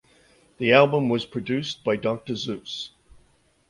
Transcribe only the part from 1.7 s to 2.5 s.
by Dr